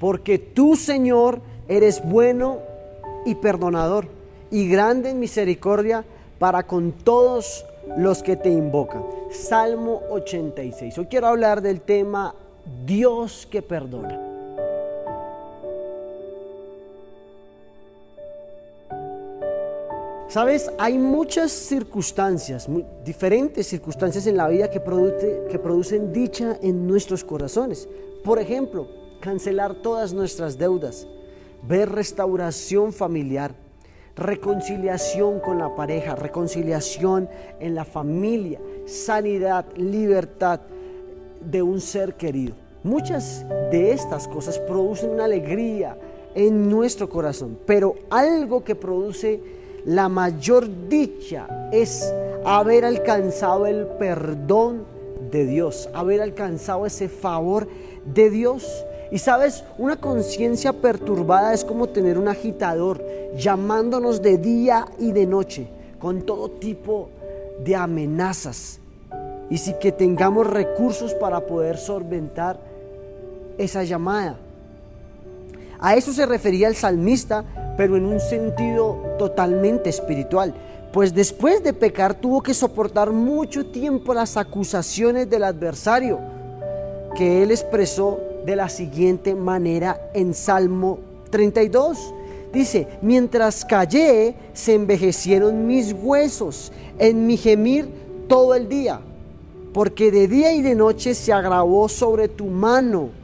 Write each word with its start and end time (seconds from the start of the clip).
porque 0.00 0.38
tú, 0.38 0.74
Señor, 0.74 1.40
eres 1.68 2.02
bueno 2.02 2.58
y 3.26 3.36
perdonador 3.36 4.08
y 4.50 4.66
grande 4.66 5.10
en 5.10 5.20
misericordia 5.20 6.04
para 6.38 6.66
con 6.66 6.92
todos 6.92 7.66
los 7.98 8.22
que 8.22 8.34
te 8.34 8.48
invocan. 8.48 9.04
Salmo 9.30 10.00
86. 10.10 10.96
Hoy 10.98 11.06
quiero 11.06 11.26
hablar 11.26 11.60
del 11.60 11.82
tema 11.82 12.34
Dios 12.86 13.46
que 13.48 13.60
perdona. 13.60 14.26
Sabes, 20.28 20.70
hay 20.78 20.96
muchas 20.96 21.50
circunstancias, 21.50 22.68
diferentes 23.04 23.66
circunstancias 23.66 24.26
en 24.26 24.36
la 24.36 24.48
vida 24.48 24.70
que, 24.70 24.80
que 25.50 25.58
producen 25.58 26.12
dicha 26.12 26.56
en 26.62 26.86
nuestros 26.86 27.22
corazones. 27.22 27.88
Por 28.22 28.38
ejemplo, 28.38 28.99
cancelar 29.20 29.74
todas 29.76 30.12
nuestras 30.12 30.58
deudas, 30.58 31.06
ver 31.62 31.90
restauración 31.90 32.92
familiar, 32.92 33.54
reconciliación 34.16 35.40
con 35.40 35.58
la 35.58 35.74
pareja, 35.74 36.14
reconciliación 36.14 37.28
en 37.60 37.74
la 37.74 37.84
familia, 37.84 38.60
sanidad, 38.86 39.66
libertad 39.76 40.60
de 41.40 41.62
un 41.62 41.80
ser 41.80 42.14
querido. 42.14 42.54
Muchas 42.82 43.44
de 43.70 43.92
estas 43.92 44.26
cosas 44.26 44.58
producen 44.58 45.10
una 45.10 45.24
alegría 45.24 45.96
en 46.34 46.68
nuestro 46.68 47.08
corazón, 47.08 47.58
pero 47.66 47.94
algo 48.08 48.64
que 48.64 48.74
produce 48.74 49.40
la 49.84 50.08
mayor 50.08 50.68
dicha 50.88 51.68
es 51.72 52.12
haber 52.44 52.84
alcanzado 52.84 53.66
el 53.66 53.86
perdón 53.98 54.84
de 55.30 55.46
Dios, 55.46 55.88
haber 55.92 56.20
alcanzado 56.20 56.86
ese 56.86 57.08
favor 57.08 57.68
de 58.04 58.30
Dios. 58.30 58.84
Y 59.10 59.18
sabes, 59.18 59.64
una 59.78 59.96
conciencia 59.96 60.72
perturbada 60.72 61.52
es 61.52 61.64
como 61.64 61.88
tener 61.88 62.18
un 62.18 62.28
agitador 62.28 63.04
llamándonos 63.36 64.22
de 64.22 64.38
día 64.38 64.86
y 64.98 65.12
de 65.12 65.26
noche 65.26 65.68
con 65.98 66.22
todo 66.22 66.50
tipo 66.50 67.10
de 67.64 67.76
amenazas. 67.76 68.78
Y 69.50 69.58
si 69.58 69.74
que 69.74 69.90
tengamos 69.90 70.46
recursos 70.46 71.12
para 71.14 71.40
poder 71.40 71.76
solventar 71.76 72.58
esa 73.58 73.82
llamada. 73.82 74.36
A 75.80 75.96
eso 75.96 76.12
se 76.12 76.24
refería 76.24 76.68
el 76.68 76.76
salmista 76.76 77.44
pero 77.80 77.96
en 77.96 78.04
un 78.04 78.20
sentido 78.20 78.98
totalmente 79.18 79.88
espiritual, 79.88 80.52
pues 80.92 81.14
después 81.14 81.62
de 81.62 81.72
pecar 81.72 82.12
tuvo 82.12 82.42
que 82.42 82.52
soportar 82.52 83.10
mucho 83.10 83.64
tiempo 83.64 84.12
las 84.12 84.36
acusaciones 84.36 85.30
del 85.30 85.44
adversario, 85.44 86.18
que 87.16 87.42
él 87.42 87.50
expresó 87.50 88.20
de 88.44 88.56
la 88.56 88.68
siguiente 88.68 89.34
manera 89.34 90.10
en 90.14 90.34
Salmo 90.34 90.98
32. 91.30 92.14
Dice, 92.52 92.88
mientras 93.02 93.64
callé, 93.64 94.34
se 94.52 94.74
envejecieron 94.74 95.66
mis 95.66 95.92
huesos 95.92 96.72
en 96.98 97.26
mi 97.26 97.36
gemir 97.36 97.88
todo 98.28 98.54
el 98.54 98.68
día, 98.68 99.00
porque 99.72 100.10
de 100.10 100.26
día 100.26 100.52
y 100.52 100.62
de 100.62 100.74
noche 100.74 101.14
se 101.14 101.32
agravó 101.32 101.88
sobre 101.88 102.28
tu 102.28 102.46
mano 102.46 103.20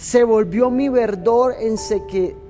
se 0.00 0.24
volvió 0.24 0.70
mi 0.70 0.88
verdor 0.88 1.54
en, 1.60 1.76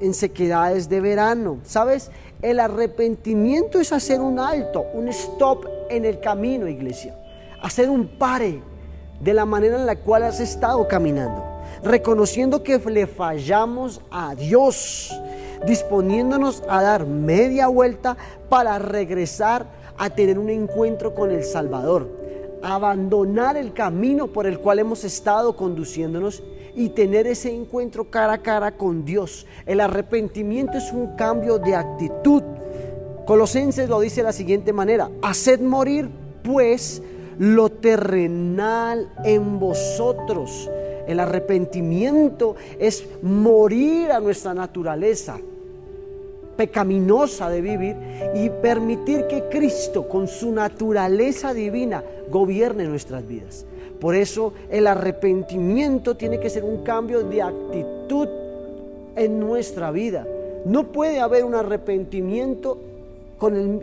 en 0.00 0.14
sequedades 0.14 0.88
de 0.88 1.00
verano. 1.00 1.58
¿Sabes? 1.62 2.10
El 2.42 2.58
arrepentimiento 2.58 3.78
es 3.78 3.92
hacer 3.92 4.20
un 4.20 4.40
alto, 4.40 4.84
un 4.94 5.06
stop 5.08 5.64
en 5.88 6.04
el 6.04 6.18
camino, 6.18 6.66
iglesia. 6.66 7.16
Hacer 7.62 7.88
un 7.88 8.18
pare 8.18 8.60
de 9.20 9.32
la 9.32 9.46
manera 9.46 9.76
en 9.76 9.86
la 9.86 9.94
cual 9.94 10.24
has 10.24 10.40
estado 10.40 10.88
caminando. 10.88 11.55
Reconociendo 11.82 12.62
que 12.62 12.78
le 12.78 13.06
fallamos 13.06 14.00
a 14.10 14.34
Dios. 14.34 15.12
Disponiéndonos 15.66 16.62
a 16.68 16.82
dar 16.82 17.06
media 17.06 17.68
vuelta 17.68 18.16
para 18.48 18.78
regresar 18.78 19.66
a 19.98 20.10
tener 20.10 20.38
un 20.38 20.50
encuentro 20.50 21.14
con 21.14 21.30
el 21.30 21.44
Salvador. 21.44 22.08
Abandonar 22.62 23.56
el 23.56 23.72
camino 23.72 24.28
por 24.28 24.46
el 24.46 24.58
cual 24.58 24.78
hemos 24.78 25.04
estado 25.04 25.56
conduciéndonos 25.56 26.42
y 26.74 26.90
tener 26.90 27.26
ese 27.26 27.54
encuentro 27.54 28.10
cara 28.10 28.34
a 28.34 28.42
cara 28.42 28.76
con 28.76 29.04
Dios. 29.04 29.46
El 29.64 29.80
arrepentimiento 29.80 30.76
es 30.76 30.92
un 30.92 31.16
cambio 31.16 31.58
de 31.58 31.74
actitud. 31.74 32.42
Colosenses 33.26 33.88
lo 33.88 33.98
dice 34.00 34.16
de 34.16 34.24
la 34.24 34.32
siguiente 34.32 34.72
manera, 34.72 35.10
haced 35.22 35.60
morir 35.60 36.10
pues 36.44 37.02
lo 37.38 37.70
terrenal 37.70 39.10
en 39.24 39.58
vosotros. 39.58 40.70
El 41.06 41.20
arrepentimiento 41.20 42.56
es 42.78 43.06
morir 43.22 44.10
a 44.12 44.20
nuestra 44.20 44.54
naturaleza 44.54 45.38
pecaminosa 46.56 47.50
de 47.50 47.60
vivir 47.60 47.96
y 48.34 48.48
permitir 48.48 49.26
que 49.26 49.44
Cristo 49.50 50.08
con 50.08 50.26
su 50.26 50.52
naturaleza 50.52 51.52
divina 51.52 52.02
gobierne 52.30 52.84
nuestras 52.84 53.26
vidas. 53.26 53.66
Por 54.00 54.14
eso 54.14 54.52
el 54.70 54.86
arrepentimiento 54.86 56.16
tiene 56.16 56.40
que 56.40 56.50
ser 56.50 56.64
un 56.64 56.82
cambio 56.82 57.22
de 57.22 57.42
actitud 57.42 58.28
en 59.16 59.40
nuestra 59.40 59.90
vida. 59.90 60.26
No 60.64 60.92
puede 60.92 61.20
haber 61.20 61.44
un 61.44 61.54
arrepentimiento 61.54 62.78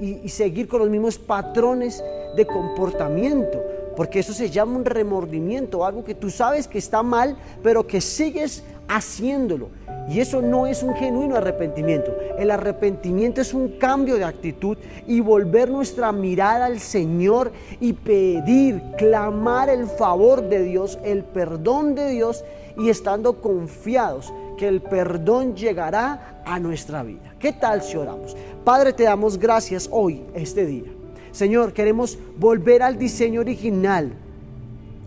y, 0.00 0.28
seguir 0.28 0.68
con 0.68 0.80
los 0.80 0.90
mismos 0.90 1.18
patrones 1.18 2.02
de 2.36 2.46
comportamiento, 2.46 3.62
porque 3.98 4.20
eso 4.20 4.32
se 4.32 4.48
llama 4.48 4.76
un 4.76 4.84
remordimiento, 4.84 5.84
algo 5.84 6.04
que 6.04 6.14
tú 6.14 6.30
sabes 6.30 6.68
que 6.68 6.78
está 6.78 7.02
mal, 7.02 7.36
pero 7.64 7.84
que 7.84 8.00
sigues 8.00 8.62
haciéndolo. 8.86 9.70
Y 10.08 10.20
eso 10.20 10.40
no 10.40 10.68
es 10.68 10.84
un 10.84 10.94
genuino 10.94 11.34
arrepentimiento. 11.34 12.16
El 12.38 12.52
arrepentimiento 12.52 13.40
es 13.40 13.52
un 13.52 13.76
cambio 13.76 14.14
de 14.14 14.22
actitud 14.22 14.78
y 15.08 15.18
volver 15.18 15.68
nuestra 15.68 16.12
mirada 16.12 16.66
al 16.66 16.78
Señor 16.78 17.50
y 17.80 17.92
pedir, 17.92 18.80
clamar 18.96 19.68
el 19.68 19.88
favor 19.88 20.48
de 20.48 20.62
Dios, 20.62 21.00
el 21.02 21.24
perdón 21.24 21.96
de 21.96 22.08
Dios 22.08 22.44
y 22.76 22.90
estando 22.90 23.40
confiados 23.40 24.32
que 24.56 24.68
el 24.68 24.80
perdón 24.80 25.56
llegará 25.56 26.40
a 26.46 26.60
nuestra 26.60 27.02
vida. 27.02 27.34
¿Qué 27.40 27.52
tal 27.52 27.82
si 27.82 27.96
oramos? 27.96 28.36
Padre, 28.64 28.92
te 28.92 29.02
damos 29.02 29.36
gracias 29.36 29.88
hoy, 29.90 30.22
este 30.34 30.66
día. 30.66 30.97
Señor, 31.32 31.72
queremos 31.72 32.18
volver 32.38 32.82
al 32.82 32.98
diseño 32.98 33.40
original, 33.40 34.12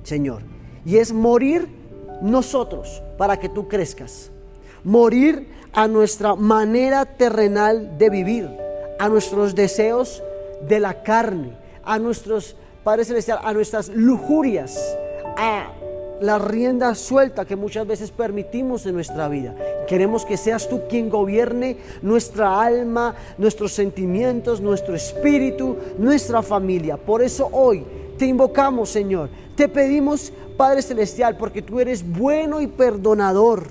Señor, 0.04 0.42
y 0.86 0.98
es 0.98 1.14
morir 1.14 1.68
nosotros 2.22 3.02
para 3.18 3.38
que 3.38 3.50
tú 3.50 3.68
crezcas. 3.68 4.32
Morir 4.84 5.48
a 5.74 5.88
nuestra 5.88 6.36
manera 6.36 7.06
terrenal 7.06 7.98
de 7.98 8.10
vivir, 8.10 8.50
a 9.00 9.10
nuestros 9.10 9.56
deseos 9.56 10.24
de 10.68 10.80
la 10.80 11.04
carne, 11.04 11.58
a 11.84 12.00
nuestros, 12.00 12.56
Padre 12.84 13.06
Celestial, 13.06 13.40
a 13.44 13.54
nuestras 13.54 13.90
lujurias, 13.90 14.98
a 15.38 15.72
la 16.22 16.38
rienda 16.38 16.94
suelta 16.94 17.46
que 17.46 17.56
muchas 17.56 17.86
veces 17.86 18.12
permitimos 18.12 18.86
en 18.86 18.94
nuestra 18.94 19.28
vida. 19.28 19.56
Queremos 19.88 20.24
que 20.24 20.38
seas 20.38 20.70
tú 20.70 20.82
quien 20.88 21.10
gobierne 21.10 21.78
nuestra 22.02 22.62
alma, 22.62 23.16
nuestros 23.38 23.74
sentimientos, 23.74 24.62
nuestro 24.62 24.96
espíritu, 24.96 25.76
nuestra 25.98 26.44
familia. 26.44 26.96
Por 26.96 27.24
eso 27.24 27.50
hoy 27.52 27.84
te 28.18 28.28
invocamos, 28.28 28.90
Señor. 28.90 29.30
Te 29.56 29.68
pedimos, 29.68 30.32
Padre 30.56 30.84
Celestial, 30.84 31.38
porque 31.38 31.64
tú 31.64 31.80
eres 31.80 32.08
bueno 32.08 32.62
y 32.62 32.68
perdonador 32.68 33.64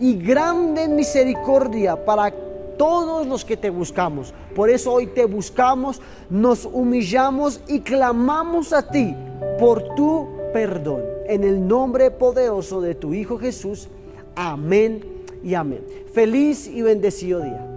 y 0.00 0.14
grande 0.14 0.88
misericordia 0.88 2.04
para 2.04 2.34
todos 2.76 3.24
los 3.24 3.44
que 3.44 3.56
te 3.56 3.70
buscamos. 3.70 4.34
Por 4.56 4.68
eso 4.68 4.92
hoy 4.92 5.06
te 5.06 5.26
buscamos, 5.26 6.02
nos 6.28 6.64
humillamos 6.64 7.60
y 7.68 7.80
clamamos 7.80 8.72
a 8.72 8.88
ti 8.88 9.14
por 9.60 9.94
tu 9.94 10.28
perdón. 10.52 11.13
En 11.26 11.44
el 11.44 11.66
nombre 11.66 12.10
poderoso 12.10 12.80
de 12.80 12.94
tu 12.94 13.14
Hijo 13.14 13.38
Jesús. 13.38 13.88
Amén 14.34 15.04
y 15.42 15.54
amén. 15.54 15.84
Feliz 16.12 16.66
y 16.66 16.82
bendecido 16.82 17.40
día. 17.40 17.73